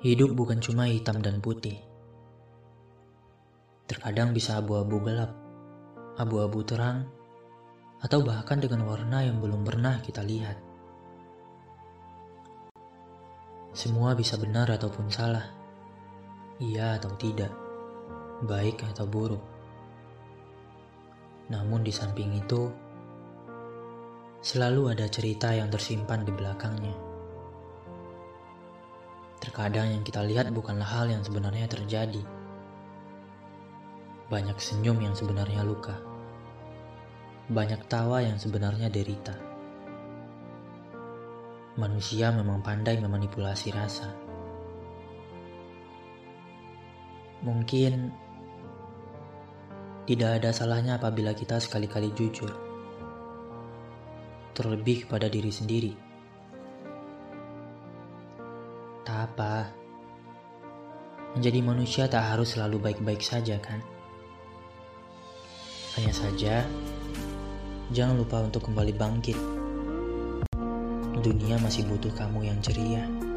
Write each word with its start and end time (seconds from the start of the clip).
Hidup 0.00 0.32
bukan 0.32 0.64
cuma 0.64 0.88
hitam 0.88 1.20
dan 1.20 1.44
putih. 1.44 1.76
Terkadang 3.84 4.32
bisa 4.32 4.56
abu-abu 4.56 4.96
gelap, 5.04 5.28
abu-abu 6.16 6.64
terang, 6.64 7.04
atau 8.00 8.24
bahkan 8.24 8.56
dengan 8.56 8.88
warna 8.88 9.20
yang 9.20 9.44
belum 9.44 9.60
pernah 9.60 10.00
kita 10.00 10.24
lihat. 10.24 10.56
Semua 13.76 14.16
bisa 14.16 14.40
benar 14.40 14.72
ataupun 14.72 15.12
salah, 15.12 15.52
iya 16.56 16.96
atau 16.96 17.12
tidak, 17.20 17.52
baik 18.48 18.80
atau 18.96 19.04
buruk. 19.04 19.44
Namun 21.52 21.84
di 21.84 21.92
samping 21.92 22.40
itu, 22.40 22.72
selalu 24.40 24.96
ada 24.96 25.04
cerita 25.12 25.52
yang 25.52 25.68
tersimpan 25.68 26.24
di 26.24 26.32
belakangnya. 26.32 27.09
Terkadang 29.50 29.90
yang 29.90 30.06
kita 30.06 30.22
lihat 30.22 30.54
bukanlah 30.54 30.86
hal 30.86 31.10
yang 31.10 31.26
sebenarnya 31.26 31.66
terjadi. 31.66 32.22
Banyak 34.30 34.54
senyum 34.62 35.02
yang 35.02 35.10
sebenarnya 35.10 35.66
luka. 35.66 35.98
Banyak 37.50 37.82
tawa 37.90 38.22
yang 38.22 38.38
sebenarnya 38.38 38.86
derita. 38.94 39.34
Manusia 41.74 42.30
memang 42.30 42.62
pandai 42.62 43.02
memanipulasi 43.02 43.74
rasa. 43.74 44.14
Mungkin 47.42 48.14
tidak 50.06 50.30
ada 50.38 50.54
salahnya 50.54 51.02
apabila 51.02 51.34
kita 51.34 51.58
sekali-kali 51.58 52.14
jujur, 52.14 52.54
terlebih 54.54 55.10
kepada 55.10 55.26
diri 55.26 55.50
sendiri. 55.50 56.09
Tak 59.00 59.32
apa. 59.32 59.72
Menjadi 61.32 61.60
manusia 61.62 62.04
tak 62.10 62.26
harus 62.26 62.58
selalu 62.58 62.90
baik-baik 62.90 63.22
saja 63.22 63.56
kan? 63.62 63.80
Hanya 65.96 66.12
saja, 66.14 66.54
jangan 67.94 68.18
lupa 68.18 68.42
untuk 68.44 68.66
kembali 68.66 68.92
bangkit. 68.94 69.38
Dunia 71.20 71.56
masih 71.60 71.86
butuh 71.86 72.12
kamu 72.14 72.50
yang 72.50 72.58
ceria. 72.62 73.29